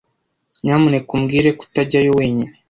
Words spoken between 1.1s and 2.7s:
umbwire ko utajyayo wenyine.